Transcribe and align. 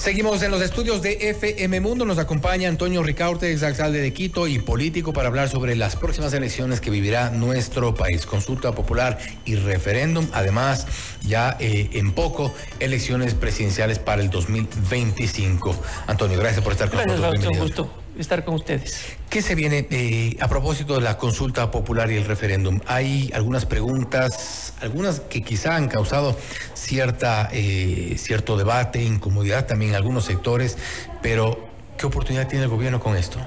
Seguimos 0.00 0.42
en 0.42 0.50
los 0.50 0.62
estudios 0.62 1.02
de 1.02 1.28
FM 1.28 1.78
Mundo. 1.80 2.06
Nos 2.06 2.16
acompaña 2.16 2.70
Antonio 2.70 3.02
Ricaurte, 3.02 3.52
ex 3.52 3.62
alcalde 3.62 4.00
de 4.00 4.14
Quito 4.14 4.48
y 4.48 4.58
político, 4.58 5.12
para 5.12 5.28
hablar 5.28 5.50
sobre 5.50 5.76
las 5.76 5.94
próximas 5.94 6.32
elecciones 6.32 6.80
que 6.80 6.90
vivirá 6.90 7.28
nuestro 7.28 7.94
país. 7.94 8.24
Consulta 8.24 8.72
popular 8.72 9.18
y 9.44 9.56
referéndum. 9.56 10.26
Además, 10.32 10.86
ya 11.20 11.54
eh, 11.60 11.90
en 11.92 12.12
poco, 12.12 12.54
elecciones 12.78 13.34
presidenciales 13.34 13.98
para 13.98 14.22
el 14.22 14.30
2025. 14.30 15.76
Antonio, 16.06 16.38
gracias 16.38 16.64
por 16.64 16.72
estar 16.72 16.88
con 16.88 17.04
nosotros. 17.04 17.44
Un 17.44 17.58
gusto 17.58 17.99
estar 18.18 18.44
con 18.44 18.54
ustedes. 18.54 19.16
¿Qué 19.28 19.42
se 19.42 19.54
viene 19.54 19.86
eh, 19.90 20.36
a 20.40 20.48
propósito 20.48 20.94
de 20.94 21.02
la 21.02 21.16
consulta 21.16 21.70
popular 21.70 22.10
y 22.10 22.16
el 22.16 22.24
referéndum? 22.24 22.80
Hay 22.86 23.30
algunas 23.34 23.66
preguntas, 23.66 24.74
algunas 24.80 25.20
que 25.20 25.42
quizá 25.42 25.76
han 25.76 25.88
causado 25.88 26.36
cierta, 26.74 27.48
eh, 27.52 28.16
cierto 28.18 28.56
debate, 28.56 29.02
incomodidad 29.02 29.66
también 29.66 29.90
en 29.90 29.96
algunos 29.96 30.24
sectores, 30.24 30.78
pero 31.22 31.68
¿qué 31.96 32.06
oportunidad 32.06 32.48
tiene 32.48 32.64
el 32.64 32.70
gobierno 32.70 33.00
con 33.00 33.16
esto? 33.16 33.38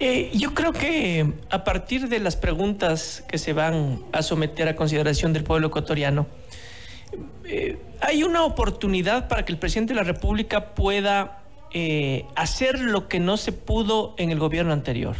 Eh, 0.00 0.30
yo 0.32 0.54
creo 0.54 0.72
que 0.72 1.32
a 1.50 1.64
partir 1.64 2.08
de 2.08 2.20
las 2.20 2.36
preguntas 2.36 3.24
que 3.26 3.38
se 3.38 3.52
van 3.52 4.00
a 4.12 4.22
someter 4.22 4.68
a 4.68 4.76
consideración 4.76 5.32
del 5.32 5.42
pueblo 5.42 5.68
ecuatoriano, 5.68 6.26
hay 8.02 8.22
una 8.22 8.44
oportunidad 8.44 9.26
para 9.26 9.44
que 9.44 9.52
el 9.52 9.58
presidente 9.58 9.94
de 9.94 9.96
la 9.96 10.04
República 10.04 10.74
pueda 10.74 11.38
eh, 11.72 12.24
hacer 12.34 12.80
lo 12.80 13.08
que 13.08 13.20
no 13.20 13.36
se 13.36 13.52
pudo 13.52 14.14
en 14.18 14.30
el 14.30 14.38
gobierno 14.38 14.72
anterior. 14.72 15.16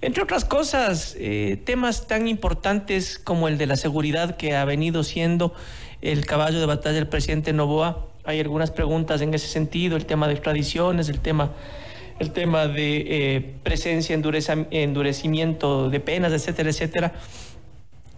Entre 0.00 0.22
otras 0.22 0.44
cosas, 0.44 1.16
eh, 1.18 1.58
temas 1.64 2.06
tan 2.06 2.28
importantes 2.28 3.18
como 3.18 3.48
el 3.48 3.56
de 3.56 3.66
la 3.66 3.76
seguridad 3.76 4.36
que 4.36 4.54
ha 4.54 4.64
venido 4.64 5.02
siendo 5.02 5.54
el 6.02 6.26
caballo 6.26 6.60
de 6.60 6.66
batalla 6.66 6.96
del 6.96 7.08
presidente 7.08 7.52
Novoa. 7.54 8.08
Hay 8.24 8.38
algunas 8.40 8.70
preguntas 8.70 9.22
en 9.22 9.32
ese 9.32 9.48
sentido, 9.48 9.96
el 9.96 10.04
tema 10.04 10.26
de 10.26 10.34
extradiciones, 10.34 11.08
el 11.08 11.20
tema, 11.20 11.52
el 12.18 12.32
tema 12.32 12.66
de 12.66 13.04
eh, 13.08 13.54
presencia, 13.62 14.14
endurecimiento 14.14 15.88
de 15.88 16.00
penas, 16.00 16.32
etcétera, 16.32 16.68
etcétera. 16.68 17.14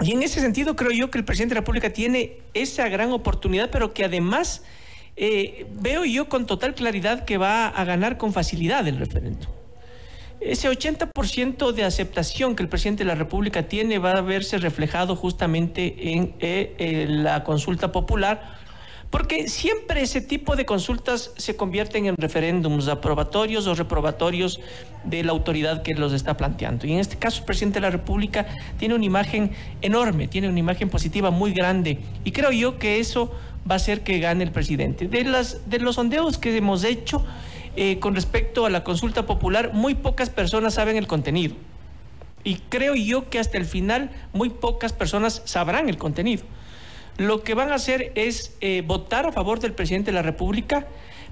Y 0.01 0.13
en 0.13 0.23
ese 0.23 0.41
sentido 0.41 0.77
creo 0.77 0.91
yo 0.91 1.11
que 1.11 1.19
el 1.19 1.25
presidente 1.25 1.55
de 1.55 1.61
la 1.61 1.61
República 1.61 1.91
tiene 1.93 2.39
esa 2.53 2.89
gran 2.89 3.13
oportunidad, 3.13 3.71
pero 3.71 3.95
que 3.95 4.05
además 4.05 4.65
eh, 5.17 5.67
veo 5.73 6.05
yo 6.05 6.29
con 6.29 6.47
total 6.47 6.75
claridad 6.75 7.25
que 7.25 7.39
va 7.39 7.69
a 7.69 7.85
ganar 7.85 8.19
con 8.19 8.33
facilidad 8.33 8.87
el 8.87 8.99
referéndum. 8.99 9.51
Ese 10.41 10.69
80% 10.69 11.73
de 11.73 11.85
aceptación 11.85 12.55
que 12.55 12.63
el 12.63 12.69
presidente 12.69 13.05
de 13.05 13.09
la 13.09 13.15
República 13.15 13.69
tiene 13.69 13.99
va 13.99 14.13
a 14.13 14.21
verse 14.21 14.59
reflejado 14.59 15.17
justamente 15.17 16.13
en 16.13 16.35
eh, 16.41 17.07
la 17.09 17.43
consulta 17.43 17.91
popular, 17.91 18.59
porque 19.11 19.49
siempre 19.49 20.03
ese 20.03 20.21
tipo 20.21 20.57
de 20.57 20.67
consultas 20.67 21.33
se 21.37 21.57
convierten 21.57 22.07
en 22.07 22.17
referéndums 22.17 22.89
aprobatorios 22.89 23.67
o 23.67 23.75
reprobatorios 23.75 24.61
de 25.05 25.23
la 25.23 25.33
autoridad 25.33 25.83
que 25.83 25.95
los 25.95 26.13
está 26.13 26.37
planteando. 26.37 26.87
Y 26.87 26.93
en 26.93 26.99
este 26.99 27.17
caso 27.17 27.41
el 27.41 27.45
presidente 27.45 27.77
de 27.77 27.83
la 27.83 27.91
República 27.91 28.47
tiene 28.79 28.95
una 28.95 29.05
imagen 29.05 29.53
enorme, 29.81 30.29
tiene 30.29 30.49
una 30.49 30.59
imagen 30.59 30.89
positiva 30.89 31.31
muy 31.31 31.53
grande, 31.53 32.01
y 32.25 32.33
creo 32.33 32.51
yo 32.51 32.79
que 32.79 32.99
eso 32.99 33.33
va 33.69 33.77
a 33.77 33.79
ser 33.79 34.03
que 34.03 34.19
gane 34.19 34.45
el 34.45 34.53
presidente. 34.53 35.09
De, 35.09 35.25
las, 35.25 35.69
de 35.69 35.79
los 35.79 35.97
sondeos 35.97 36.39
que 36.39 36.57
hemos 36.57 36.85
hecho 36.85 37.25
eh, 37.77 37.99
con 37.99 38.15
respecto 38.15 38.65
a 38.65 38.71
la 38.71 38.85
consulta 38.85 39.27
popular, 39.27 39.73
muy 39.73 39.95
pocas 39.95 40.31
personas 40.31 40.75
saben 40.75 40.97
el 40.97 41.07
contenido. 41.07 41.55
Y 42.45 42.57
creo 42.69 42.95
yo 42.95 43.29
que 43.29 43.39
hasta 43.39 43.59
el 43.59 43.65
final 43.65 44.11
muy 44.33 44.51
pocas 44.51 44.93
personas 44.93 45.43
sabrán 45.45 45.89
el 45.89 45.99
contenido. 45.99 46.45
Lo 47.19 47.43
que 47.43 47.55
van 47.55 47.73
a 47.73 47.77
hacer 47.77 48.13
es 48.15 48.55
eh, 48.61 48.83
votar 48.87 49.27
a 49.27 49.33
favor 49.33 49.59
del 49.59 49.73
presidente 49.73 50.11
de 50.11 50.15
la 50.15 50.23
República, 50.23 50.87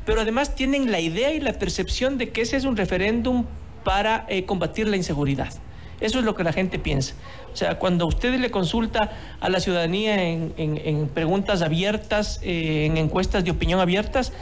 pero 0.06 0.20
además 0.20 0.54
tienen 0.54 0.90
la 0.90 1.00
idea 1.00 1.32
y 1.32 1.40
la 1.40 1.52
percepción 1.54 2.16
de 2.16 2.30
que 2.30 2.42
ese 2.42 2.56
es 2.56 2.64
un 2.64 2.76
referéndum 2.76 3.44
para 3.84 4.24
eh, 4.28 4.46
combatir 4.46 4.88
la 4.88 4.96
inseguridad. 4.96 5.52
Eso 6.00 6.18
es 6.18 6.24
lo 6.24 6.34
que 6.34 6.42
la 6.42 6.52
gente 6.52 6.78
piensa. 6.78 7.14
O 7.52 7.56
sea, 7.56 7.78
cuando 7.78 8.06
usted 8.06 8.34
le 8.38 8.50
consulta 8.50 9.12
a 9.40 9.48
la 9.48 9.60
ciudadanía 9.60 10.22
en, 10.22 11.08
preguntas 11.14 11.62
abiertas, 11.62 12.40
eh, 12.42 12.86
en 12.86 12.96
encuestas 12.96 13.44
de 13.44 13.50
opinión 13.50 13.78
abiertas, 13.78 14.32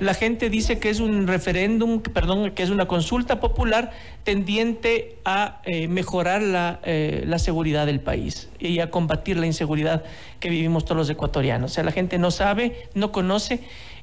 la 0.00 0.14
gente 0.14 0.50
dice 0.50 0.78
que 0.78 0.90
es 0.90 1.00
un 1.00 1.26
referéndum, 1.26 2.00
perdón, 2.00 2.50
que 2.52 2.62
es 2.62 2.70
una 2.70 2.86
consulta 2.86 3.38
popular 3.38 3.92
tendiente 4.24 5.18
a 5.24 5.60
eh, 5.64 5.88
mejorar 5.88 6.42
la, 6.42 6.80
eh, 6.84 7.22
la, 7.26 7.38
seguridad 7.38 7.86
del 7.86 8.00
país 8.00 8.48
y 8.58 8.80
a 8.80 8.90
combatir 8.90 9.36
la 9.36 9.46
inseguridad 9.46 10.02
que 10.40 10.48
vivimos 10.48 10.84
todos 10.84 10.96
los 10.96 11.10
ecuatorianos. 11.10 11.70
O 11.70 11.74
sea, 11.74 11.84
la 11.84 11.92
gente 11.92 12.18
no 12.18 12.30
sabe, 12.30 12.88
no 12.94 13.12
conoce 13.12 13.60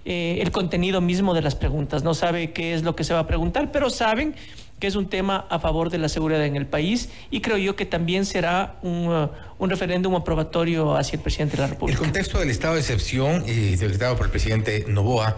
el 0.10 0.52
contenido 0.52 1.02
mismo 1.02 1.34
de 1.34 1.42
las 1.42 1.56
preguntas, 1.56 2.02
no 2.02 2.14
sabe 2.14 2.52
qué 2.52 2.74
es 2.74 2.84
lo 2.84 2.96
que 2.96 3.04
se 3.04 3.14
va 3.14 3.20
a 3.20 3.28
preguntar, 3.28 3.74
pero 3.74 3.90
saben 3.90 4.36
que 4.80 4.88
es 4.88 4.96
un 4.96 5.10
tema 5.10 5.46
a 5.50 5.60
favor 5.60 5.90
de 5.90 5.98
la 5.98 6.08
seguridad 6.08 6.46
en 6.46 6.56
el 6.56 6.68
país 6.68 7.10
y 7.32 7.42
creo 7.42 7.58
yo 7.58 7.76
que 7.76 7.86
también 7.86 8.26
será 8.26 8.76
un, 8.84 9.08
uh, 9.08 9.30
un 9.58 9.70
referéndum 9.70 10.16
aprobatorio 10.16 10.96
hacia 10.96 11.18
el 11.18 11.24
presidente 11.24 11.58
de 11.58 11.64
la 11.64 11.68
República. 11.70 12.00
El 12.00 12.06
contexto 12.06 12.40
del 12.40 12.52
estado 12.52 12.76
de 12.76 12.82
excepción 12.82 13.44
eh, 13.48 13.76
decretado 13.80 14.16
por 14.16 14.28
el 14.28 14.32
presidente 14.32 14.86
Novoa 14.88 15.36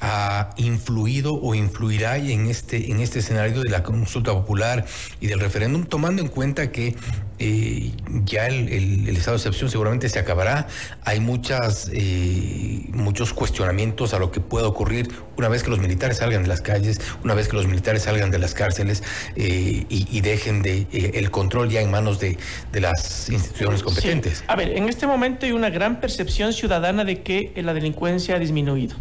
ha 0.00 0.50
influido 0.56 1.34
o 1.34 1.54
influirá 1.54 2.16
en 2.16 2.46
este, 2.46 2.90
en 2.90 3.00
este 3.00 3.18
escenario 3.18 3.62
de 3.62 3.70
la 3.70 3.82
consulta 3.82 4.32
popular 4.32 4.86
y 5.20 5.26
del 5.26 5.40
referéndum, 5.40 5.84
tomando 5.84 6.22
en 6.22 6.28
cuenta 6.28 6.72
que 6.72 6.96
eh, 7.38 7.92
ya 8.24 8.48
el, 8.48 9.08
estado 9.08 9.36
de 9.36 9.40
excepción 9.40 9.70
seguramente 9.70 10.08
se 10.08 10.18
acabará. 10.18 10.66
Hay 11.04 11.20
muchas, 11.20 11.90
eh, 11.92 12.86
muchos 12.92 13.32
cuestionamientos 13.32 14.12
a 14.12 14.18
lo 14.18 14.30
que 14.30 14.40
pueda 14.40 14.66
ocurrir 14.66 15.08
una 15.36 15.48
vez 15.48 15.62
que 15.62 15.70
los 15.70 15.78
militares 15.78 16.18
salgan 16.18 16.42
de 16.42 16.48
las 16.48 16.60
calles, 16.60 17.00
una 17.24 17.34
vez 17.34 17.48
que 17.48 17.56
los 17.56 17.66
militares 17.66 18.02
salgan 18.02 18.30
de 18.30 18.38
las 18.38 18.52
cárceles 18.52 19.02
y, 19.36 19.86
y, 19.88 20.20
dejen 20.20 20.60
de, 20.60 20.86
el 21.14 21.30
control 21.30 21.70
ya 21.70 21.80
en 21.80 21.90
manos 21.90 22.20
de, 22.20 22.36
de 22.72 22.80
las 22.80 23.30
instituciones 23.30 23.82
competentes. 23.82 24.44
A 24.46 24.56
ver, 24.56 24.76
en 24.76 24.88
este 24.88 25.06
momento 25.06 25.46
hay 25.46 25.52
una 25.52 25.70
gran 25.70 26.00
percepción 26.00 26.52
ciudadana 26.52 27.04
de 27.04 27.22
que 27.22 27.52
la 27.56 27.72
delincuencia 27.72 28.36
ha 28.36 28.38
disminuido, 28.38 28.96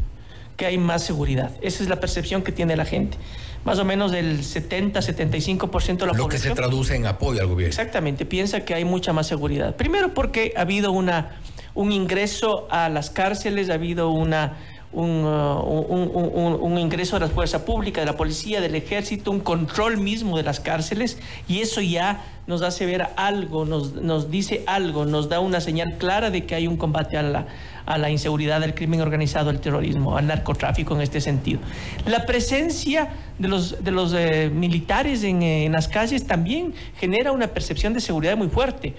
que 0.60 0.66
hay 0.66 0.78
más 0.78 1.04
seguridad. 1.04 1.52
Esa 1.62 1.82
es 1.82 1.90
la 1.90 2.02
percepción 2.02 2.44
que 2.44 2.52
tiene 2.52 2.76
la 2.76 2.84
gente. 2.84 3.18
Más 3.64 3.80
o 3.80 3.86
menos 3.86 4.12
del 4.12 4.42
70-75% 4.42 5.98
de 5.98 6.06
la 6.06 6.14
Lo 6.14 6.28
que 6.28 6.38
se 6.38 6.52
traduce 6.52 6.98
en 6.98 7.06
apoyo 7.08 7.40
al 7.40 7.48
gobierno. 7.48 7.70
Exactamente, 7.70 8.26
piensa 8.26 8.66
que 8.66 8.74
hay 8.74 8.84
mucha 8.84 9.14
más 9.14 9.26
seguridad. 9.26 9.78
Primero 9.78 10.14
porque 10.14 10.54
ha 10.58 10.62
habido 10.62 10.92
una, 10.92 11.40
un 11.76 11.94
ingreso 11.94 12.68
a 12.70 12.90
las 12.90 13.10
cárceles, 13.10 13.70
ha 13.70 13.76
habido 13.76 14.10
una 14.10 14.58
Uh, 14.92 15.02
un, 15.02 16.58
un, 16.62 16.78
ingreso 16.80 17.20
de 17.20 17.28
la 17.28 17.32
fuerza 17.32 17.64
pública, 17.64 18.02
de 18.02 18.08
la 18.08 18.18
policía, 18.18 18.60
del 18.60 18.74
ejército, 18.74 19.30
un 19.30 19.40
control 19.40 19.98
mismo 19.98 20.36
de 20.36 20.42
las 20.42 20.60
cárceles 20.60 21.20
y 21.48 21.60
eso 21.60 21.80
ya 21.80 22.26
nos 22.48 22.64
hace 22.64 22.88
ver 22.88 23.10
algo, 23.16 23.66
nos, 23.66 23.94
nos 23.94 24.32
dice 24.32 24.64
algo, 24.66 25.06
nos 25.06 25.30
da 25.30 25.42
una 25.42 25.62
señal 25.62 26.00
clara 26.00 26.32
de 26.32 26.48
que 26.48 26.56
hay 26.56 26.66
un 26.66 26.76
combate 26.76 27.18
a 27.18 27.22
la, 27.22 27.46
a 27.86 28.00
la 28.00 28.10
inseguridad, 28.10 28.64
al 28.64 28.74
crimen 28.74 29.02
organizado, 29.02 29.52
al 29.52 29.60
terrorismo, 29.60 30.18
al 30.18 30.26
narcotráfico 30.26 30.96
en 30.96 31.02
este 31.02 31.22
sentido. 31.22 31.60
La 32.08 32.26
presencia 32.26 33.10
de 33.38 33.48
los, 33.48 33.84
de 33.84 33.92
los 33.92 34.12
eh, 34.18 34.50
militares 34.52 35.24
en, 35.24 35.44
en 35.44 35.72
las 35.72 35.88
calles 35.88 36.26
también 36.26 36.74
genera 37.00 37.32
una 37.32 37.46
percepción 37.50 37.94
de 37.94 38.00
seguridad 38.00 38.36
muy 38.36 38.48
fuerte. 38.48 38.96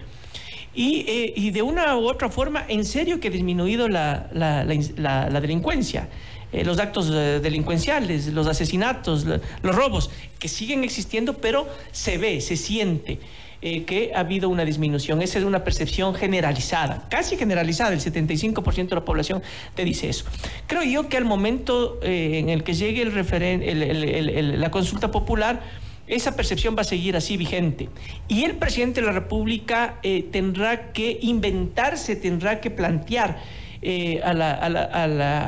Eh, 0.75 1.33
y, 1.35 1.51
de 1.51 1.63
una 1.63 1.97
u 1.97 2.09
otra 2.09 2.29
forma, 2.29 2.65
en 2.69 2.85
serio 2.85 3.19
que 3.19 3.29
ha 3.29 3.31
disminuido 3.31 3.89
la, 3.89 4.29
delincuencia. 5.41 6.09
Eh, 6.53 6.65
los 6.65 6.79
actos 6.81 7.11
eh, 7.13 7.41
delincuenciales, 7.41 8.29
los 8.29 8.47
asesinatos, 8.47 9.25
los 9.25 9.75
robos, 9.75 10.11
que 10.39 10.49
siguen 10.49 10.83
existiendo, 10.85 11.35
pero 11.35 11.69
se 11.93 12.19
ve, 12.19 12.41
se 12.41 12.57
siente. 12.57 13.19
que 13.61 14.13
ha 14.15 14.21
habido 14.21 14.49
una 14.49 14.65
disminución. 14.65 15.21
Esa 15.21 15.39
es 15.39 15.45
una 15.45 15.63
percepción 15.65 16.15
generalizada, 16.15 17.07
casi 17.11 17.37
generalizada, 17.37 17.93
el 17.93 18.01
75% 18.01 18.89
de 18.89 18.95
la 18.95 19.05
población 19.05 19.43
te 19.75 19.85
dice 19.85 20.09
eso. 20.09 20.25
Creo 20.67 20.83
yo 20.83 21.11
que 21.11 21.19
al 21.19 21.27
momento 21.27 22.01
en 22.03 22.49
el 22.49 22.63
que 22.65 22.73
llegue 22.73 23.03
el 23.03 24.61
la 24.61 24.71
consulta 24.71 25.11
popular, 25.11 25.61
esa 26.11 26.37
percepción 26.37 26.77
va 26.77 26.83
a 26.83 26.85
seguir 26.85 27.17
así 27.17 27.37
vigente. 27.37 27.89
Y 28.29 28.45
el 28.45 28.57
presidente 28.57 29.01
de 29.01 29.07
la 29.07 29.13
República 29.13 29.99
eh, 30.03 30.27
tendrá 30.31 30.93
que 30.93 31.19
inventarse, 31.23 32.17
tendrá 32.17 32.61
que 32.61 32.71
plantear 32.71 33.39
eh, 33.83 34.21
a, 34.23 34.35
la, 34.35 34.53
a, 34.53 34.69
la, 34.69 34.85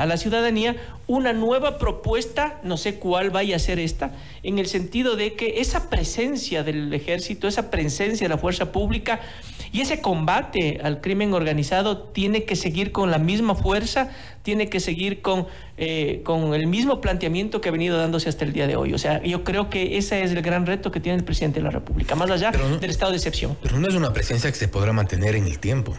a, 0.00 0.06
la, 0.06 0.16
ciudadanía 0.16 0.76
una 1.06 1.34
nueva 1.34 1.76
propuesta, 1.76 2.60
no 2.62 2.78
sé 2.78 2.94
cuál 2.94 3.28
vaya 3.28 3.56
a 3.56 3.58
ser 3.58 3.78
esta, 3.78 4.12
en 4.42 4.58
el 4.58 4.68
sentido 4.68 5.16
de 5.16 5.34
que 5.34 5.60
esa 5.60 5.90
presencia 5.90 6.62
del 6.62 6.94
ejército, 6.94 7.46
esa 7.46 7.70
presencia 7.70 8.24
de 8.24 8.30
la 8.30 8.38
fuerza 8.38 8.72
pública 8.72 9.20
y 9.72 9.80
ese 9.80 10.00
combate 10.00 10.80
al 10.82 11.00
crimen 11.00 11.32
organizado 11.32 11.98
tiene 11.98 12.44
que 12.44 12.56
seguir 12.56 12.92
con 12.92 13.10
la 13.10 13.18
misma 13.18 13.54
fuerza, 13.54 14.10
tiene 14.42 14.68
que 14.68 14.80
seguir 14.80 15.22
con, 15.22 15.46
eh, 15.78 16.20
con 16.24 16.52
el 16.52 16.66
mismo 16.66 17.00
planteamiento 17.00 17.60
que 17.62 17.70
ha 17.70 17.72
venido 17.72 17.96
dándose 17.96 18.28
hasta 18.28 18.44
el 18.44 18.52
día 18.52 18.66
de 18.66 18.76
hoy. 18.76 18.92
O 18.92 18.98
sea, 18.98 19.22
yo 19.22 19.44
creo 19.44 19.70
que 19.70 19.96
ese 19.96 20.22
es 20.22 20.32
el 20.32 20.42
gran 20.42 20.66
reto 20.66 20.90
que 20.92 21.00
tiene 21.00 21.18
el 21.18 21.24
presidente 21.24 21.60
de 21.60 21.64
la 21.64 21.70
República, 21.70 22.14
más 22.14 22.30
allá 22.30 22.50
del 22.50 22.90
estado 22.90 23.12
de 23.12 23.16
excepción. 23.16 23.56
Pero 23.62 23.80
no 23.80 23.88
es 23.88 23.94
una 23.94 24.12
presencia 24.12 24.50
que 24.50 24.58
se 24.58 24.68
podrá 24.68 24.92
mantener 24.92 25.34
en 25.36 25.46
el 25.46 25.58
tiempo. 25.58 25.96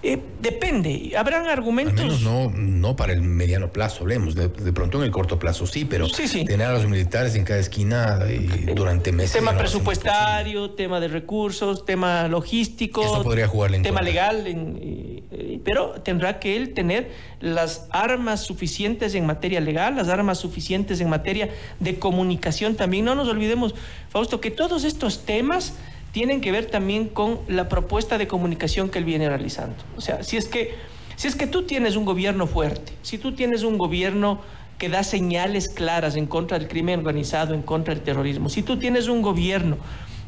Eh, 0.00 0.16
depende, 0.40 1.12
habrán 1.16 1.48
argumentos. 1.48 1.98
Al 1.98 2.06
menos 2.06 2.22
no, 2.22 2.50
no 2.50 2.94
para 2.94 3.12
el 3.12 3.20
mediano 3.20 3.72
plazo, 3.72 4.02
hablemos. 4.02 4.36
De, 4.36 4.48
pronto 4.48 4.98
en 4.98 5.04
el 5.04 5.10
corto 5.10 5.40
plazo 5.40 5.66
sí, 5.66 5.84
pero 5.84 6.06
tener 6.08 6.62
a 6.68 6.72
los 6.72 6.86
militares 6.86 7.34
en 7.34 7.44
cada 7.44 7.58
esquina 7.58 8.20
eh, 8.28 8.72
durante 8.76 9.10
meses. 9.10 9.32
Tema 9.32 9.56
presupuestario, 9.58 10.70
tema 10.70 11.00
de 11.00 11.08
recursos, 11.08 11.84
tema 11.84 12.28
logístico. 12.28 13.02
Eso 13.02 13.24
podría 13.24 13.48
jugarle 13.48 13.78
en 13.78 13.82
Tema 13.82 14.02
legal, 14.02 14.44
eh, 14.46 15.60
pero 15.64 16.00
tendrá 16.02 16.38
que 16.38 16.56
él 16.56 16.74
tener 16.74 17.10
las 17.40 17.88
armas 17.90 18.42
suficientes 18.44 19.16
en 19.16 19.26
materia 19.26 19.60
legal, 19.60 19.96
las 19.96 20.08
armas 20.08 20.38
suficientes 20.38 21.00
en 21.00 21.08
materia 21.08 21.50
de 21.80 21.98
comunicación 21.98 22.76
también. 22.76 23.04
No 23.04 23.16
nos 23.16 23.26
olvidemos, 23.28 23.74
Fausto, 24.10 24.40
que 24.40 24.52
todos 24.52 24.84
estos 24.84 25.24
temas 25.24 25.74
tienen 26.12 26.40
que 26.40 26.52
ver 26.52 26.66
también 26.66 27.08
con 27.08 27.40
la 27.48 27.68
propuesta 27.68 28.18
de 28.18 28.26
comunicación 28.26 28.88
que 28.88 28.98
él 28.98 29.04
viene 29.04 29.28
realizando. 29.28 29.76
O 29.96 30.00
sea, 30.00 30.22
si 30.22 30.36
es 30.36 30.46
que, 30.46 30.74
si 31.16 31.28
es 31.28 31.36
que 31.36 31.46
tú 31.46 31.64
tienes 31.64 31.96
un 31.96 32.04
gobierno 32.04 32.46
fuerte, 32.46 32.92
si 33.02 33.18
tú 33.18 33.32
tienes 33.32 33.62
un 33.62 33.78
gobierno 33.78 34.40
que 34.78 34.88
da 34.88 35.02
señales 35.02 35.68
claras 35.68 36.16
en 36.16 36.26
contra 36.26 36.58
del 36.58 36.68
crimen 36.68 37.00
organizado, 37.00 37.54
en 37.54 37.62
contra 37.62 37.94
del 37.94 38.02
terrorismo, 38.02 38.48
si 38.48 38.62
tú 38.62 38.78
tienes 38.78 39.08
un 39.08 39.22
gobierno 39.22 39.76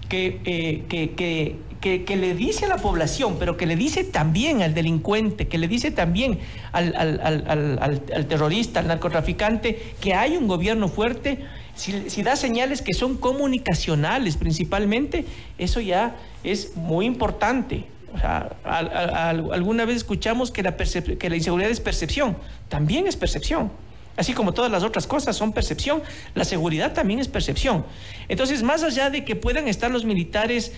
que, 0.09 0.41
eh, 0.45 0.85
que, 0.89 1.57
que, 1.81 2.17
le 2.17 2.35
dice 2.35 2.65
a 2.65 2.69
la 2.69 2.79
población, 2.79 3.37
pero 3.39 3.57
que 3.57 3.65
le 3.65 3.77
dice 3.77 4.03
también 4.03 4.61
al 4.61 4.75
delincuente, 4.75 5.47
que 5.47 5.57
le 5.57 5.69
dice 5.69 5.93
también 5.93 6.41
al, 6.73 6.95
al 6.97 8.27
terrorista, 8.27 8.81
al 8.81 8.89
narcotraficante, 8.89 9.95
que 10.01 10.15
hay 10.15 10.37
un 10.37 10.49
gobierno 10.49 10.89
fuerte, 10.89 11.39
si, 11.81 12.23
da 12.23 12.37
señales 12.37 12.83
que 12.83 12.93
son 12.93 13.17
comunicacionales 13.17 14.37
principalmente, 14.37 15.25
eso 15.59 15.81
ya 15.81 16.17
es 16.45 16.77
muy 16.77 17.07
importante. 17.07 17.87
alguna 18.65 19.85
vez 19.87 19.97
escuchamos 19.97 20.51
que 20.51 20.63
la, 20.63 20.77
que 20.77 21.31
la 21.31 21.37
inseguridad 21.37 21.71
es 21.71 21.81
percepción, 21.81 22.37
también 22.69 23.07
es 23.07 23.17
percepción. 23.17 23.71
Así 24.17 24.35
como 24.35 24.53
todas 24.53 24.71
las 24.71 24.83
otras 24.83 25.07
cosas 25.07 25.35
son 25.37 25.53
percepción, 25.53 26.03
la 26.35 26.45
seguridad 26.45 26.93
también 26.93 27.21
es 27.21 27.29
percepción. 27.29 27.87
Entonces, 28.29 28.63
más 28.63 28.83
allá 28.83 29.09
de 29.09 29.25
que 29.25 29.35
puedan 29.35 29.67
estar 29.67 29.91
los 29.91 30.05
militares 30.05 30.75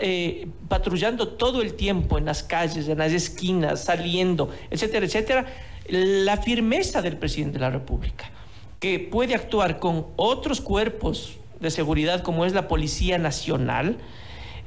eh, 0.00 0.48
patrullando 0.68 1.28
todo 1.28 1.60
el 1.60 1.74
tiempo 1.74 2.16
en 2.16 2.24
las 2.24 2.42
calles, 2.42 2.88
en 2.88 2.96
las 2.96 3.12
esquinas, 3.12 3.84
saliendo, 3.84 4.50
etcétera, 4.70 5.04
etcétera, 5.04 5.46
la 5.88 6.38
firmeza 6.38 7.02
del 7.02 7.18
presidente 7.18 7.54
de 7.54 7.60
la 7.60 7.70
República 7.70 8.30
que 8.86 9.00
puede 9.00 9.34
actuar 9.34 9.80
con 9.80 10.06
otros 10.14 10.60
cuerpos 10.60 11.38
de 11.58 11.72
seguridad 11.72 12.22
como 12.22 12.44
es 12.44 12.52
la 12.52 12.68
Policía 12.68 13.18
Nacional, 13.18 13.96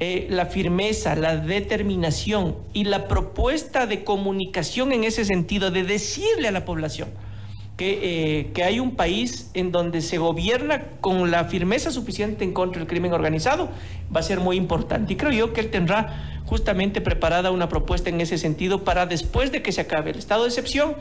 eh, 0.02 0.28
la 0.30 0.46
firmeza, 0.46 1.16
la 1.16 1.38
determinación 1.38 2.58
y 2.74 2.84
la 2.84 3.08
propuesta 3.08 3.86
de 3.86 4.04
comunicación 4.04 4.92
en 4.92 5.06
ese 5.06 5.24
sentido, 5.24 5.72
de 5.72 5.84
decirle 5.84 6.50
a 6.50 6.52
la 6.52 6.66
población 6.66 7.08
que, 7.78 8.00
eh, 8.42 8.52
que, 8.54 8.66
hay 8.66 8.82
un 8.82 8.98
país 8.98 9.52
en 9.54 9.72
donde 9.72 10.02
se 10.02 10.18
gobierna 10.18 10.84
con 11.00 11.32
la 11.32 11.46
firmeza 11.46 11.90
suficiente 11.90 12.44
en 12.44 12.52
contra 12.52 12.80
del 12.80 12.90
crimen 12.90 13.14
organizado, 13.14 13.70
va 14.14 14.20
a 14.20 14.24
ser 14.24 14.42
muy 14.42 14.58
importante. 14.58 15.14
Y 15.14 15.16
creo 15.16 15.32
yo 15.32 15.54
que 15.54 15.62
él 15.62 15.70
tendrá 15.72 16.42
justamente 16.46 17.00
preparada 17.00 17.52
una 17.52 17.70
propuesta 17.70 18.10
en 18.10 18.20
ese 18.20 18.38
sentido 18.38 18.84
para 18.84 19.06
después 19.06 19.54
de 19.54 19.62
que 19.62 19.72
se 19.72 19.80
acabe 19.80 20.12
el 20.12 20.18
estado 20.18 20.44
de 20.44 20.50
excepción, 20.50 20.96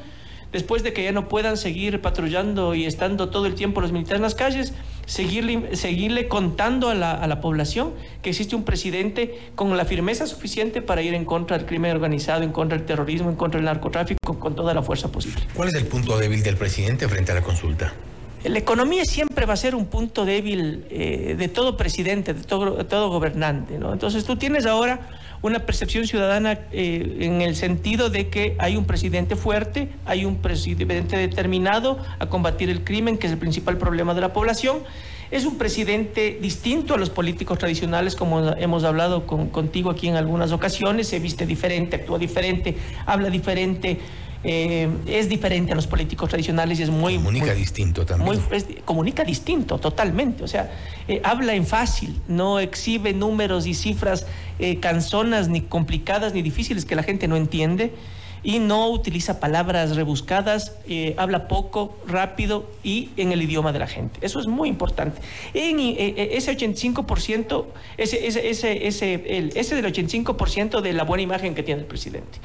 después 0.53 0.83
de 0.83 0.93
que 0.93 1.05
ya 1.05 1.13
no 1.13 1.29
puedan 1.29 1.57
seguir 1.57 2.01
patrullando 2.01 2.75
y 2.75 2.87
estando 2.87 3.29
todo 3.29 3.47
el 3.47 3.55
tiempo 3.55 3.81
los 3.81 3.93
militares 3.93 4.19
en 4.19 4.23
las 4.23 4.35
calles, 4.35 4.73
seguirle, 5.07 5.77
seguirle 5.77 6.29
contando 6.29 6.89
a 6.89 6.95
la, 6.95 7.13
a 7.13 7.27
la 7.27 7.41
población 7.41 7.93
que 8.23 8.31
existe 8.31 8.57
un 8.57 8.65
presidente 8.65 9.39
con 9.55 9.77
la 9.77 9.85
firmeza 9.85 10.27
suficiente 10.27 10.83
para 10.83 11.03
ir 11.03 11.15
en 11.15 11.25
contra 11.25 11.59
del 11.59 11.67
crimen 11.67 11.93
organizado, 11.93 12.43
en 12.43 12.53
contra 12.53 12.79
del 12.79 12.87
terrorismo, 12.87 13.31
en 13.31 13.37
contra 13.37 13.59
del 13.59 13.67
narcotráfico, 13.67 14.39
con 14.39 14.55
toda 14.55 14.75
la 14.75 14.83
fuerza 14.83 15.11
posible. 15.11 15.43
¿Cuál 15.55 15.69
es 15.69 15.75
el 15.75 15.87
punto 15.87 16.19
débil 16.19 16.43
del 16.43 16.57
presidente 16.57 17.09
frente 17.09 17.33
a 17.33 17.35
la 17.35 17.43
consulta? 17.43 17.93
La 18.45 18.59
economía 18.59 19.05
siempre 19.05 19.47
va 19.47 19.55
a 19.55 19.57
ser 19.57 19.75
un 19.75 19.87
punto 19.87 20.25
débil 20.25 20.85
eh, 20.91 21.35
de 21.37 21.49
todo 21.49 21.77
presidente, 21.77 22.35
de 22.35 22.45
todo, 22.45 22.77
de 22.77 22.85
todo 22.85 23.11
gobernante. 23.11 23.79
¿no? 23.79 23.93
Entonces 23.93 24.25
tú 24.25 24.37
tienes 24.37 24.65
ahora 24.65 25.18
una 25.43 25.61
percepción 25.61 26.07
ciudadana 26.07 26.59
eh, 26.73 27.19
en 27.21 27.43
el 27.43 27.55
sentido 27.57 28.11
de 28.11 28.29
que 28.29 28.57
hay 28.59 28.77
un 28.77 28.85
presidente 28.85 29.37
fuerte, 29.37 29.89
hay 30.05 30.25
un 30.25 30.37
presidente 30.37 31.17
determinado 31.17 31.99
a 32.19 32.27
combatir 32.27 32.71
el 32.71 32.85
crimen, 32.85 33.19
que 33.19 33.27
es 33.27 33.33
el 33.33 33.39
principal 33.39 33.79
problema 33.79 34.15
de 34.15 34.21
la 34.21 34.33
población. 34.33 34.79
Es 35.31 35.45
un 35.45 35.59
presidente 35.59 36.39
distinto 36.41 36.95
a 36.95 36.97
los 36.97 37.11
políticos 37.11 37.59
tradicionales, 37.59 38.17
como 38.17 38.49
hemos 38.55 38.85
hablado 38.85 39.27
contigo 39.27 39.91
aquí 39.91 40.09
en 40.09 40.17
algunas 40.17 40.53
ocasiones. 40.53 41.09
Se 41.09 41.19
viste 41.19 41.45
diferente, 41.45 41.97
actúa 41.97 42.19
diferente, 42.19 42.77
habla 43.05 43.29
diferente. 43.29 43.99
Eh, 44.45 44.89
es 45.07 45.29
diferente 45.29 45.73
a 45.73 45.75
los 45.75 45.87
políticos 45.87 46.29
tradicionales 46.29 46.79
y 46.79 46.85
es 46.85 46.91
muy... 46.91 47.17
Comunica 47.17 47.55
distinto 47.55 48.07
también. 48.07 48.41
comunica 48.85 49.25
distinto, 49.25 49.79
totalmente. 49.79 50.45
O 50.45 50.49
sea, 50.49 50.71
eh, 51.09 51.21
habla 51.25 51.55
en 51.55 51.67
fácil, 51.67 52.21
no 52.29 52.61
exhibe 52.61 53.13
números 53.13 53.67
y 53.67 53.75
cifras 53.75 54.27
eh, 54.59 54.79
canzonas, 54.79 55.49
ni 55.49 55.63
complicadas, 55.63 56.35
ni 56.35 56.43
difíciles 56.43 56.85
que 56.85 56.95
la 56.95 57.03
gente 57.03 57.27
no 57.27 57.37
entiende. 57.37 57.93
Y 58.45 58.61
no 58.61 58.89
utiliza 58.91 59.41
palabras 59.41 59.97
rebuscadas, 59.97 60.77
habla 61.17 61.49
poco, 61.49 61.99
rápido 62.07 62.71
y 62.85 63.11
en 63.17 63.33
el 63.33 63.43
idioma 63.43 63.73
de 63.73 63.81
la 63.81 63.89
gente. 63.89 64.21
Eso 64.23 64.39
es 64.39 64.47
muy 64.47 64.69
importante. 64.69 65.21
En 65.55 65.81
ese 65.81 66.57
85%, 66.57 67.65
ese, 67.97 68.29
ese, 68.29 68.49
ese, 68.49 68.87
ese, 68.87 69.51
ese 69.57 69.75
del 69.75 69.93
85% 69.93 70.81
de 70.81 70.93
la 70.93 71.03
buena 71.03 71.25
imagen 71.25 71.57
que 71.57 71.65
tiene 71.65 71.81
el 71.81 71.89
presidente. 71.89 72.39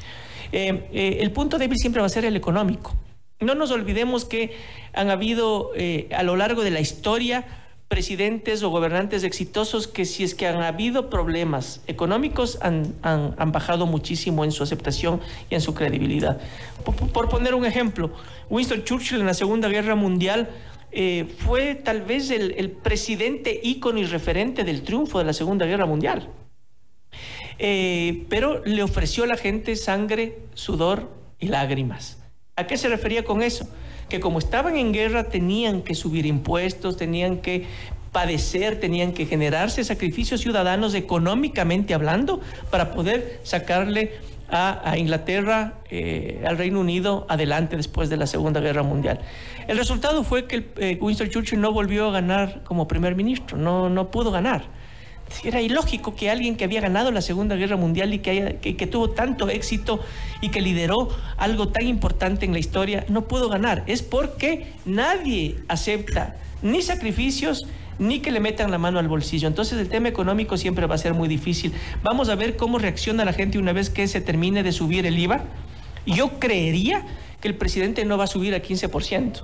Eh, 0.54 0.88
eh, 0.94 1.18
el 1.22 1.32
punto 1.32 1.58
débil 1.58 1.80
siempre 1.80 2.00
va 2.00 2.06
a 2.06 2.10
ser 2.10 2.26
el 2.26 2.36
económico. 2.36 2.96
No 3.40 3.56
nos 3.56 3.72
olvidemos 3.72 4.24
que 4.24 4.56
han 4.94 5.10
habido 5.10 5.72
eh, 5.76 6.08
a 6.16 6.22
lo 6.22 6.36
largo 6.36 6.64
de 6.64 6.70
la 6.70 6.80
historia 6.80 7.44
presidentes 7.88 8.62
o 8.62 8.70
gobernantes 8.70 9.24
exitosos 9.24 9.88
que 9.88 10.06
si 10.06 10.24
es 10.24 10.36
que 10.36 10.48
han 10.48 10.62
habido 10.62 11.10
problemas 11.10 11.82
económicos 11.88 12.60
han, 12.62 12.94
bajado 13.52 13.88
muchísimo 13.88 14.44
en 14.44 14.52
su 14.52 14.64
aceptación 14.64 15.22
y 15.50 15.56
en 15.56 15.62
su 15.62 15.74
credibilidad. 15.74 16.40
Por, 16.86 17.30
poner 17.30 17.56
un 17.56 17.66
ejemplo, 17.66 18.12
Winston 18.50 18.84
Churchill 18.84 19.20
en 19.20 19.26
la 19.26 19.34
Segunda 19.34 19.70
Guerra 19.70 19.96
Mundial 19.96 20.50
fue 21.40 21.76
tal 21.76 22.02
vez 22.02 22.32
el, 22.32 22.56
el 22.58 22.72
presidente 22.72 23.60
ícono 23.62 24.00
y 24.00 24.06
referente 24.06 24.64
del 24.64 24.82
triunfo 24.82 25.20
de 25.20 25.26
la 25.26 25.34
Segunda 25.34 25.66
Guerra 25.66 25.86
Mundial. 25.86 26.30
Eh, 27.60 28.26
pero 28.30 28.64
le 28.66 28.84
ofreció 28.84 29.24
a 29.24 29.28
la 29.28 29.38
gente 29.38 29.76
sangre, 29.76 30.40
sudor 30.54 31.10
y 31.40 31.48
lágrimas. 31.48 32.20
¿A 32.56 32.68
qué 32.68 32.78
se 32.78 32.88
refería 32.88 33.24
con 33.24 33.42
eso? 33.42 33.68
Que 34.10 34.20
como 34.20 34.40
estaban 34.40 34.78
en 34.78 34.94
guerra 34.94 35.26
tenían 35.26 35.82
que 35.82 35.96
subir 35.96 36.26
impuestos, 36.26 36.98
tenían 36.98 37.38
que 37.38 37.66
padecer, 38.12 38.80
tenían 38.80 39.12
que 39.12 39.26
generarse 39.26 39.84
sacrificios 39.84 40.42
ciudadanos 40.42 40.94
económicamente 40.94 41.94
hablando 41.94 42.42
para 42.70 42.94
poder 42.94 43.40
sacarle 43.44 44.12
a, 44.56 44.98
Inglaterra, 45.00 45.80
eh, 45.90 46.44
al 46.46 46.60
Reino 46.60 46.80
Unido, 46.80 47.26
adelante 47.28 47.76
después 47.76 48.10
de 48.10 48.18
la 48.18 48.28
Segunda 48.28 48.60
Guerra 48.60 48.84
Mundial. 48.84 49.20
El 49.68 49.78
resultado 49.78 50.24
fue 50.24 50.46
que 50.46 50.70
eh, 50.78 50.98
Winston 51.02 51.30
Churchill 51.30 51.60
no 51.60 51.72
volvió 51.72 52.10
a 52.10 52.12
ganar 52.12 52.62
como 52.64 52.88
primer 52.88 53.16
ministro, 53.16 53.58
no, 53.58 53.90
no 53.90 54.12
pudo 54.12 54.30
ganar. 54.30 54.66
Era 55.44 55.62
ilógico 55.62 56.16
que 56.16 56.30
alguien 56.30 56.56
que 56.56 56.64
había 56.64 56.82
ganado 56.82 57.12
la 57.12 57.22
Segunda 57.22 57.56
Guerra 57.56 57.76
Mundial 57.76 58.14
y 58.14 58.20
que, 58.20 58.60
que, 58.62 58.88
tuvo 58.88 59.10
tanto 59.10 59.50
éxito 59.50 60.00
y 60.42 60.50
que 60.50 60.62
lideró 60.62 61.10
algo 61.38 61.70
tan 61.70 61.88
importante 61.88 62.46
en 62.46 62.54
la 62.54 62.60
historia 62.60 63.06
no 63.10 63.28
pudo 63.28 63.50
ganar. 63.50 63.84
Es 63.88 64.04
porque 64.04 64.74
nadie 64.86 65.58
acepta 65.68 66.36
ni 66.62 66.82
sacrificios 66.82 67.66
ni 68.00 68.20
que 68.20 68.32
le 68.32 68.40
metan 68.40 68.72
la 68.72 68.78
mano 68.78 69.00
al 69.00 69.08
bolsillo. 69.08 69.48
Entonces 69.48 69.80
el 69.80 69.90
tema 69.90 70.08
económico 70.08 70.58
siempre 70.58 70.86
va 70.86 70.96
a 70.96 71.00
ser 71.00 71.14
muy 71.14 71.28
difícil. 71.28 71.74
Vamos 72.04 72.30
a 72.30 72.36
ver 72.36 72.56
cómo 72.56 72.80
reacciona 72.80 73.26
la 73.26 73.34
gente 73.34 73.58
una 73.58 73.74
vez 73.74 73.90
que 73.90 74.08
se 74.08 74.22
termine 74.22 74.64
de 74.64 74.72
subir 74.72 75.06
el 75.06 75.18
IVA. 75.18 75.44
Yo 76.06 76.40
creería 76.40 77.06
que 77.42 77.48
el 77.48 77.56
presidente 77.56 78.06
no 78.06 78.18
va 78.18 78.26
a 78.26 78.28
subir 78.28 78.54
a 78.56 78.62
15%. 78.62 79.42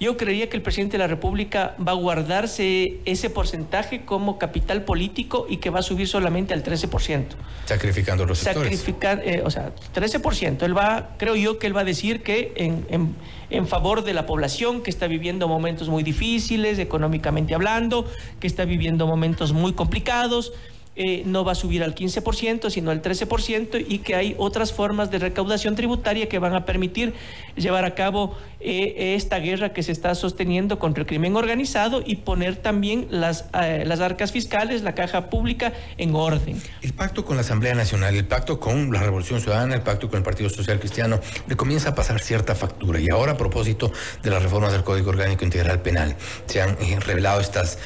Yo 0.00 0.16
creería 0.16 0.48
que 0.48 0.56
el 0.56 0.62
presidente 0.62 0.92
de 0.92 0.98
la 0.98 1.06
República 1.06 1.76
va 1.76 1.92
a 1.92 1.94
guardarse 1.94 2.98
ese 3.04 3.30
porcentaje 3.30 4.04
como 4.04 4.38
capital 4.38 4.82
político 4.82 5.46
y 5.48 5.58
que 5.58 5.70
va 5.70 5.78
a 5.80 5.82
subir 5.82 6.08
solamente 6.08 6.54
al 6.54 6.64
13%. 6.64 7.26
Sacrificando 7.66 8.26
los 8.26 8.38
sectores. 8.38 8.84
Eh, 9.24 9.42
o 9.44 9.50
sea, 9.50 9.72
13%. 9.94 10.62
Él 10.62 10.76
va, 10.76 11.10
creo 11.18 11.36
yo 11.36 11.58
que 11.58 11.66
él 11.68 11.76
va 11.76 11.82
a 11.82 11.84
decir 11.84 12.22
que 12.22 12.52
en, 12.56 13.14
en 13.50 13.66
favor 13.66 14.02
de 14.02 14.14
la 14.14 14.26
población 14.26 14.82
que 14.82 14.90
está 14.90 15.06
viviendo 15.06 15.46
momentos 15.46 15.88
muy 15.88 16.02
difíciles, 16.02 16.78
económicamente 16.78 17.54
hablando, 17.54 18.06
que 18.40 18.46
está 18.46 18.64
viviendo 18.64 19.06
momentos 19.06 19.52
muy 19.52 19.72
complicados, 19.72 20.52
eh, 20.94 21.22
no 21.24 21.42
va 21.42 21.52
a 21.52 21.54
subir 21.54 21.82
al 21.82 21.94
15%, 21.94 22.68
sino 22.68 22.90
al 22.90 23.00
13%, 23.00 23.82
y 23.88 24.00
que 24.00 24.14
hay 24.14 24.34
otras 24.36 24.74
formas 24.74 25.10
de 25.10 25.18
recaudación 25.18 25.74
tributaria 25.74 26.28
que 26.28 26.38
van 26.38 26.54
a 26.54 26.66
permitir 26.66 27.14
llevar 27.56 27.86
a 27.86 27.94
cabo 27.94 28.36
eh, 28.64 29.14
esta 29.14 29.38
guerra 29.38 29.72
que 29.72 29.82
se 29.82 29.92
está 29.92 30.14
sosteniendo 30.14 30.78
contra 30.78 31.02
el 31.02 31.06
crimen 31.06 31.36
organizado 31.36 32.02
y 32.04 32.16
poner 32.16 32.56
también 32.56 33.06
las, 33.10 33.46
eh, 33.60 33.84
las 33.86 34.00
arcas 34.00 34.32
fiscales, 34.32 34.82
la 34.82 34.94
caja 34.94 35.30
pública 35.30 35.72
en 35.98 36.14
orden. 36.14 36.60
El 36.82 36.92
pacto 36.92 37.24
con 37.24 37.36
la 37.36 37.42
Asamblea 37.42 37.74
Nacional, 37.74 38.14
el 38.14 38.24
pacto 38.24 38.60
con 38.60 38.92
la 38.92 39.02
Revolución 39.02 39.40
Ciudadana, 39.40 39.74
el 39.74 39.82
pacto 39.82 40.08
con 40.08 40.18
el 40.18 40.22
Partido 40.22 40.48
Social 40.50 40.78
Cristiano, 40.78 41.20
le 41.48 41.56
comienza 41.56 41.90
a 41.90 41.94
pasar 41.94 42.20
cierta 42.20 42.54
factura. 42.54 43.00
Y 43.00 43.08
ahora, 43.08 43.32
a 43.32 43.36
propósito 43.36 43.90
de 44.22 44.30
las 44.30 44.42
reformas 44.42 44.72
del 44.72 44.84
Código 44.84 45.10
Orgánico 45.10 45.44
Integral 45.44 45.80
Penal, 45.80 46.14
se 46.46 46.62
han 46.62 46.76
revelado 47.00 47.40
estas 47.40 47.78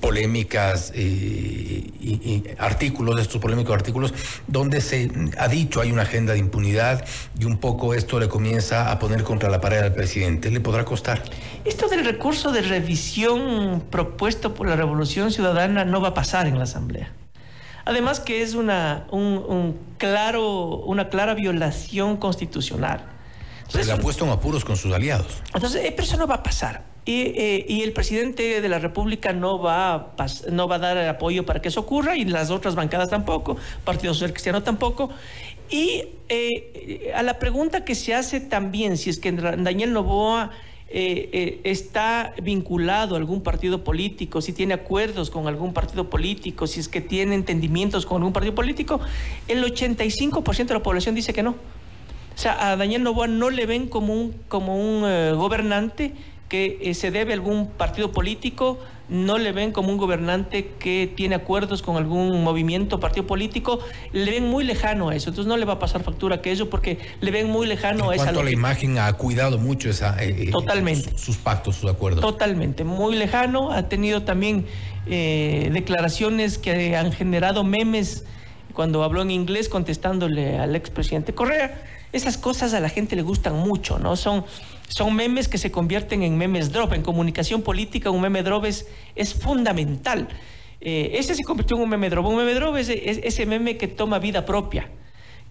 polémicas 0.00 0.92
y, 0.94 2.44
artículos, 2.58 3.20
estos 3.20 3.40
polémicos 3.40 3.74
artículos, 3.74 4.12
donde 4.46 4.80
se 4.80 5.10
ha 5.38 5.48
dicho 5.48 5.80
hay 5.80 5.92
una 5.92 6.02
agenda 6.02 6.32
de 6.32 6.38
impunidad 6.38 7.04
y 7.38 7.44
un 7.44 7.58
poco 7.58 7.94
esto 7.94 8.18
le 8.18 8.28
comienza 8.28 8.90
a 8.90 8.98
poner 8.98 9.22
contra 9.22 9.48
la 9.48 9.60
pared 9.60 9.78
al 9.78 9.94
presidente. 9.94 10.17
¿Le 10.18 10.60
podrá 10.60 10.84
costar? 10.84 11.22
Esto 11.64 11.86
del 11.86 12.04
recurso 12.04 12.50
de 12.50 12.62
revisión 12.62 13.84
propuesto 13.88 14.52
por 14.52 14.66
la 14.68 14.74
Revolución 14.74 15.30
Ciudadana 15.30 15.84
no 15.84 16.00
va 16.00 16.08
a 16.08 16.14
pasar 16.14 16.48
en 16.48 16.58
la 16.58 16.64
Asamblea. 16.64 17.12
Además 17.84 18.18
que 18.18 18.42
es 18.42 18.54
una, 18.54 19.06
un, 19.12 19.78
claro, 19.96 20.78
una 20.78 21.08
clara 21.08 21.34
violación 21.34 22.16
constitucional. 22.16 23.04
se 23.68 23.84
le 23.84 23.92
ha 23.92 23.98
puesto 23.98 24.24
en 24.24 24.30
apuros 24.30 24.64
con 24.64 24.76
sus 24.76 24.92
aliados. 24.92 25.40
Entonces, 25.54 25.84
eh, 25.84 25.92
pero 25.92 26.02
eso 26.02 26.16
no 26.16 26.26
va 26.26 26.36
a 26.36 26.42
pasar. 26.42 26.82
Eh, 27.10 27.64
y, 27.66 27.82
el 27.82 27.94
presidente 27.94 28.60
de 28.60 28.68
la 28.68 28.78
República 28.78 29.32
no 29.32 29.58
va, 29.58 29.94
a 29.94 30.26
no 30.50 30.68
va 30.68 30.76
a 30.76 30.78
dar 30.78 30.98
apoyo 31.08 31.46
para 31.46 31.62
que 31.62 31.68
eso 31.68 31.80
ocurra 31.80 32.16
y 32.16 32.26
las 32.26 32.50
otras 32.50 32.74
bancadas 32.74 33.08
tampoco, 33.08 33.56
Partido 33.84 34.12
Social 34.12 34.32
Cristiano 34.32 34.62
tampoco. 34.62 35.08
Y 35.70 36.04
eh, 36.28 37.12
a 37.14 37.22
la 37.22 37.38
pregunta 37.38 37.84
que 37.84 37.94
se 37.94 38.14
hace 38.14 38.40
también, 38.40 38.96
si 38.96 39.10
es 39.10 39.18
que 39.18 39.32
Daniel 39.32 39.92
Novoa 39.92 40.50
eh, 40.88 41.60
está 41.64 42.34
vinculado 42.42 43.14
a 43.14 43.18
algún 43.18 43.42
partido 43.42 43.84
político, 43.84 44.40
si 44.40 44.52
tiene 44.52 44.74
acuerdos 44.74 45.30
con 45.30 45.46
algún 45.46 45.72
partido 45.72 46.08
político, 46.08 46.66
si 46.66 46.80
es 46.80 46.88
que 46.88 47.00
tiene 47.00 47.34
entendimientos 47.34 48.06
con 48.06 48.18
algún 48.18 48.32
partido 48.32 48.54
político, 48.54 49.00
el 49.48 49.62
85% 49.62 50.66
de 50.66 50.74
la 50.74 50.82
población 50.82 51.14
dice 51.14 51.32
que 51.32 51.42
no. 51.42 51.50
O 51.50 52.40
sea, 52.40 52.70
a 52.70 52.76
Daniel 52.76 53.02
Novoa 53.02 53.26
no 53.26 53.50
le 53.50 53.66
ven 53.66 53.88
como 53.88 54.14
un, 54.14 54.32
como 54.48 54.76
un 54.76 55.02
gobernante 55.36 56.14
que 56.48 56.78
eh, 56.80 56.94
se 56.94 57.10
debe 57.10 57.32
a 57.32 57.34
algún 57.34 57.68
partido 57.68 58.12
político, 58.12 58.78
no 59.08 59.38
le 59.38 59.52
ven 59.52 59.72
como 59.72 59.90
un 59.90 59.96
gobernante 59.96 60.72
que 60.78 61.12
tiene 61.14 61.34
acuerdos 61.34 61.82
con 61.82 61.96
algún 61.96 62.42
movimiento, 62.44 63.00
partido 63.00 63.26
político, 63.26 63.80
le 64.12 64.30
ven 64.30 64.48
muy 64.48 64.64
lejano 64.64 65.08
a 65.08 65.16
eso. 65.16 65.30
Entonces 65.30 65.48
no 65.48 65.56
le 65.56 65.64
va 65.64 65.74
a 65.74 65.78
pasar 65.78 66.02
factura 66.02 66.42
que 66.42 66.52
eso 66.52 66.68
porque 66.68 66.98
le 67.20 67.30
ven 67.30 67.48
muy 67.48 67.66
lejano 67.66 68.10
a 68.10 68.14
esa. 68.14 68.24
Cuanto 68.24 68.40
a 68.40 68.44
la 68.44 68.50
imagen 68.50 68.98
ha 68.98 69.12
cuidado 69.14 69.58
mucho 69.58 69.88
esa, 69.88 70.22
eh, 70.22 70.48
eh, 70.48 70.50
Totalmente. 70.50 71.16
Sus, 71.16 71.36
pactos, 71.36 71.76
sus 71.76 71.90
acuerdos. 71.90 72.20
Totalmente, 72.20 72.84
muy 72.84 73.16
lejano. 73.16 73.72
Ha 73.72 73.88
tenido 73.88 74.22
también 74.22 74.66
declaraciones 75.06 76.58
que 76.58 76.94
han 76.94 77.12
generado 77.12 77.64
memes 77.64 78.24
cuando 78.74 79.02
habló 79.02 79.22
en 79.22 79.30
inglés 79.30 79.70
contestándole 79.70 80.58
al 80.58 80.76
expresidente 80.76 81.34
Correa. 81.34 81.82
Esas 82.12 82.36
cosas 82.36 82.74
a 82.74 82.80
la 82.80 82.88
gente 82.88 83.16
le 83.16 83.22
gustan 83.22 83.56
mucho, 83.56 83.98
¿no? 83.98 84.16
Son 84.16 84.44
son 84.88 85.14
memes 85.14 85.48
que 85.48 85.58
se 85.58 85.70
convierten 85.70 86.22
en 86.22 86.36
memes 86.36 86.72
drop. 86.72 86.92
En 86.94 87.02
comunicación 87.02 87.62
política 87.62 88.10
un 88.10 88.20
meme 88.20 88.42
drop 88.42 88.64
es, 88.64 88.86
fundamental. 89.34 90.28
Eh, 90.80 91.12
ese 91.14 91.34
se 91.34 91.44
convirtió 91.44 91.76
en 91.76 91.82
un 91.82 91.88
meme 91.90 92.10
drop. 92.10 92.26
Un 92.26 92.36
meme 92.36 92.54
drop 92.54 92.76
es, 92.76 92.88
ese 92.88 93.46
meme 93.46 93.76
que 93.76 93.88
toma 93.88 94.18
vida 94.18 94.44
propia 94.44 94.88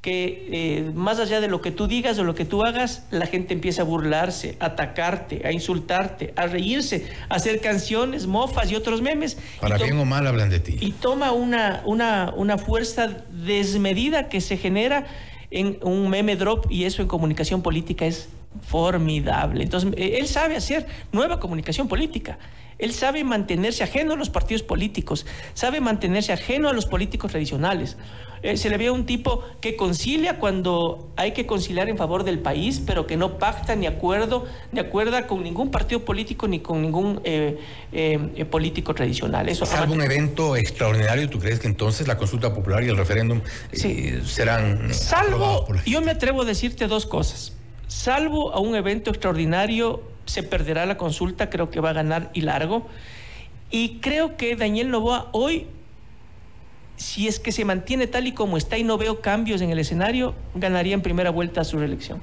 que 0.02 0.48
eh, 0.52 0.92
más 0.94 1.20
allá 1.20 1.42
de 1.42 1.48
lo 1.48 1.60
que 1.60 1.72
tú 1.72 1.88
digas 1.88 2.18
o 2.20 2.24
lo 2.24 2.36
que 2.36 2.46
tú 2.46 2.64
hagas, 2.64 3.08
la 3.12 3.26
gente 3.26 3.54
empieza 3.54 3.82
a 3.82 3.86
burlarse, 3.86 4.56
a 4.60 4.68
atacarte, 4.68 5.42
a 5.44 5.52
insultarte, 5.52 6.34
a 6.38 6.46
reírse, 6.48 7.08
a 7.28 7.36
hacer 7.36 7.60
canciones, 7.60 8.28
mofas 8.28 8.72
y 8.72 8.76
otros 8.76 9.02
memes. 9.02 9.38
Para 9.60 9.78
bien 9.78 9.98
o 9.98 10.06
mal 10.06 10.26
hablan 10.28 10.50
de 10.50 10.60
ti. 10.60 10.78
Y 10.80 10.92
toma 10.92 11.32
una, 11.32 11.82
una, 11.86 12.32
una 12.38 12.58
fuerza 12.58 13.26
desmedida 13.32 14.30
que 14.30 14.40
se 14.40 14.56
genera 14.56 15.08
en 15.52 15.80
un 15.82 16.10
meme 16.10 16.36
drop 16.36 16.68
y 16.70 16.86
eso 16.86 17.02
en 17.02 17.08
comunicación 17.08 17.62
política 17.62 18.06
es 18.06 18.30
formidable. 18.62 19.64
Entonces, 19.64 19.94
eh, 19.98 20.18
él 20.20 20.28
sabe 20.28 20.56
hacer 20.56 20.88
nueva 21.12 21.40
comunicación 21.40 21.88
política. 21.88 22.38
Él 22.80 22.94
sabe 22.94 23.24
mantenerse 23.24 23.84
ajeno 23.84 24.14
a 24.14 24.16
los 24.16 24.30
partidos 24.30 24.62
políticos, 24.62 25.26
sabe 25.56 25.82
mantenerse 25.82 26.32
ajeno 26.32 26.70
a 26.70 26.74
los 26.74 26.86
políticos 26.86 27.32
tradicionales. 27.32 27.98
Eh, 28.44 28.56
se 28.56 28.70
le 28.70 28.78
ve 28.78 28.92
un 28.92 29.08
tipo 29.08 29.44
que 29.62 29.76
concilia 29.76 30.38
cuando 30.38 31.12
hay 31.16 31.32
que 31.32 31.48
conciliar 31.48 31.90
en 31.90 31.98
favor 31.98 32.24
del 32.24 32.38
país, 32.38 32.80
pero 32.86 33.08
que 33.08 33.18
no 33.18 33.40
pacta 33.40 33.76
ni 33.76 33.88
acuerdo, 33.88 34.46
ni 34.72 34.80
acuerda 34.80 35.26
con 35.26 35.44
ningún 35.44 35.72
partido 35.72 36.06
político 36.06 36.48
ni 36.48 36.60
con 36.60 36.84
ningún 36.84 37.20
eh, 37.24 37.58
político 38.52 38.94
tradicional. 38.94 39.50
Eso 39.50 39.66
Salvo 39.66 39.96
un 39.96 40.04
evento 40.04 40.56
extraordinario, 40.56 41.28
¿tú 41.32 41.40
crees 41.40 41.60
que 41.60 41.68
entonces 41.68 42.08
la 42.08 42.16
consulta 42.16 42.54
popular 42.54 42.84
y 42.84 42.90
el 42.90 42.98
referéndum 42.98 43.42
serán... 44.24 44.94
Salvo, 44.94 45.68
yo 45.88 46.02
me 46.02 46.12
atrevo 46.12 46.44
a 46.44 46.46
decirte 46.46 46.86
dos 46.86 47.08
cosas. 47.08 47.57
Salvo 47.88 48.54
a 48.54 48.60
un 48.60 48.76
evento 48.76 49.10
extraordinario, 49.12 50.04
se 50.26 50.44
perderá 50.44 50.86
la 50.86 50.98
consulta, 50.98 51.50
creo 51.50 51.70
que 51.70 51.80
va 51.80 51.92
a 51.92 51.94
ganar 51.94 52.30
y 52.34 52.42
largo. 52.42 52.88
Y 53.72 54.00
creo 54.00 54.36
que 54.36 54.56
Daniel 54.56 54.90
Novoa 54.90 55.30
hoy, 55.32 55.68
si 56.98 57.28
es 57.28 57.40
que 57.40 57.52
se 57.52 57.64
mantiene 57.64 58.08
tal 58.08 58.28
y 58.28 58.34
como 58.34 58.58
está 58.58 58.78
y 58.78 58.84
no 58.84 58.98
veo 58.98 59.22
cambios 59.22 59.62
en 59.62 59.70
el 59.70 59.80
escenario, 59.80 60.36
ganaría 60.54 60.94
en 60.94 61.02
primera 61.02 61.30
vuelta 61.30 61.64
su 61.64 61.78
reelección. 61.78 62.22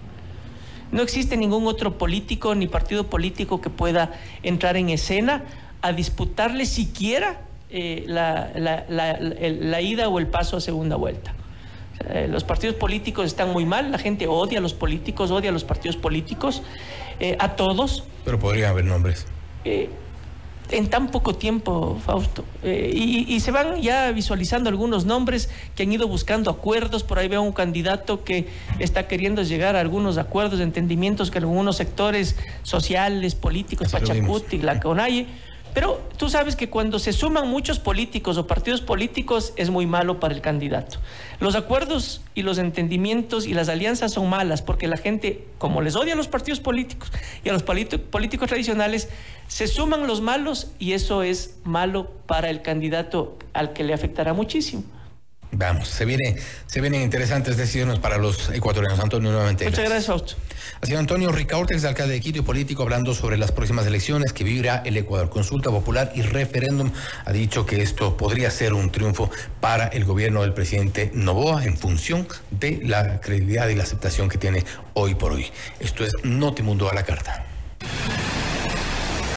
No 0.92 1.02
existe 1.02 1.37
ningún 1.37 1.66
otro 1.66 1.97
político 1.97 2.54
ni 2.54 2.66
partido 2.66 3.09
político 3.09 3.61
que 3.61 3.71
pueda 3.71 4.12
entrar 4.42 4.76
en 4.76 4.90
escena 4.90 5.44
a 5.80 5.92
disputarle 5.92 6.66
siquiera 6.66 7.40
eh, 7.71 8.04
la 8.06 9.80
ida 9.80 10.09
o 10.09 10.18
el 10.18 10.26
paso 10.26 10.59
a 10.59 10.61
segunda 10.61 10.97
vuelta. 10.97 11.35
Eh, 12.08 12.28
los 12.28 12.44
partidos 12.44 12.76
políticos 12.76 13.26
están 13.26 13.52
muy 13.52 13.64
mal, 13.64 13.90
la 13.90 13.98
gente 13.98 14.26
odia 14.26 14.58
a 14.58 14.62
los 14.62 14.74
políticos, 14.74 15.30
odia 15.30 15.50
a 15.50 15.52
los 15.52 15.64
partidos 15.64 15.96
políticos, 15.96 16.62
eh, 17.20 17.36
a 17.38 17.56
todos. 17.56 18.04
Pero 18.24 18.38
podría 18.38 18.70
haber 18.70 18.84
nombres. 18.84 19.26
Eh, 19.64 19.88
en 20.70 20.88
tan 20.88 21.10
poco 21.10 21.34
tiempo, 21.34 22.00
Fausto. 22.04 22.44
Y, 22.64 23.38
se 23.40 23.50
van 23.50 23.82
ya 23.82 24.10
visualizando 24.12 24.70
algunos 24.70 25.04
nombres 25.04 25.50
que 25.76 25.82
han 25.82 25.92
ido 25.92 26.08
buscando 26.08 26.50
acuerdos. 26.50 27.04
Por 27.04 27.18
ahí 27.18 27.28
veo 27.28 27.42
un 27.42 27.52
candidato 27.52 28.24
que 28.24 28.48
está 28.78 29.06
queriendo 29.06 29.42
llegar 29.42 29.76
a 29.76 29.80
algunos 29.80 30.16
acuerdos, 30.16 30.60
entendimientos 30.60 31.30
que 31.30 31.38
algunos 31.38 31.76
sectores 31.76 32.36
sociales, 32.62 33.34
políticos, 33.34 33.92
Pachacuti, 33.92 34.58
la 34.58 34.80
pero 35.75 36.00
tú 36.16 36.31
sabes 36.31 36.54
que 36.54 36.71
cuando 36.71 37.00
se 37.00 37.12
suman 37.12 37.49
muchos 37.49 37.81
políticos 37.81 38.38
o 38.38 38.47
partidos 38.47 38.81
políticos 38.81 39.52
es 39.57 39.71
muy 39.71 39.87
malo 39.87 40.21
para 40.21 40.33
el 40.33 40.40
candidato. 40.40 40.99
Los 41.40 41.57
acuerdos 41.57 42.23
y 42.35 42.43
los 42.43 42.59
entendimientos 42.59 43.47
y 43.47 43.54
las 43.54 43.69
alianzas 43.69 44.12
son 44.12 44.31
malas 44.31 44.62
porque 44.62 44.87
la 44.87 44.97
gente, 44.97 45.49
como 45.59 45.83
les 45.83 45.97
odia 45.97 46.12
a 46.12 46.16
los 46.16 46.28
partidos 46.28 46.61
políticos 46.61 47.11
y 47.45 47.49
a 47.49 47.52
los 47.52 47.64
políticos 47.64 48.49
tradicionales, 48.49 49.09
se 49.49 49.66
suman 49.66 50.07
los 50.07 50.21
malos 50.21 50.71
y 50.78 50.93
eso 50.93 51.25
es 51.25 51.57
malo 51.64 52.11
para 52.26 52.50
el 52.50 52.62
candidato 52.62 53.37
al 53.52 53.73
que 53.73 53.83
le 53.83 53.93
afectará 53.93 54.33
muchísimo. 54.33 54.85
Vamos, 55.56 55.88
se, 55.88 56.04
viene, 56.04 56.37
se 56.66 56.80
vienen 56.80 57.02
interesantes 57.02 57.56
decisiones 57.56 58.00
para 58.00 58.18
los 58.18 58.50
ecuatorianos. 58.50 58.99
Antonio, 58.99 59.30
nuevamente. 59.30 59.64
Muchas 59.64 59.84
gracias, 59.84 60.06
Fausto. 60.06 60.34
Ha 60.80 60.87
sido 60.87 60.99
Antonio 60.99 61.30
Ricaurtex, 61.30 61.84
alcalde 61.84 62.14
de 62.14 62.20
Quito 62.20 62.40
y 62.40 62.42
político, 62.42 62.82
hablando 62.82 63.14
sobre 63.14 63.37
las 63.37 63.52
próximas 63.52 63.87
elecciones 63.87 64.32
que 64.32 64.42
vivirá 64.42 64.82
el 64.84 64.96
Ecuador. 64.96 65.30
Consulta 65.30 65.70
popular 65.70 66.11
y 66.16 66.23
referéndum. 66.23 66.90
Ha 67.25 67.32
dicho 67.32 67.66
que 67.66 67.82
esto 67.82 68.16
podría 68.16 68.50
ser 68.50 68.75
un 68.75 68.90
triunfo 68.90 69.30
para 69.61 69.87
el 69.87 70.04
gobierno 70.04 70.42
del 70.42 70.54
presidente 70.54 71.12
Novoa 71.14 71.64
en 71.64 71.76
función 71.76 72.26
de 72.50 72.80
la 72.82 73.20
credibilidad 73.20 73.68
y 73.68 73.76
la 73.76 73.84
aceptación 73.84 74.28
que 74.28 74.38
tiene 74.38 74.64
hoy 74.94 75.14
por 75.14 75.32
hoy. 75.32 75.46
Esto 75.78 76.04
es 76.04 76.12
Notimundo 76.25 76.90
a 76.90 76.94
la 76.94 77.04
carta. 77.04 77.53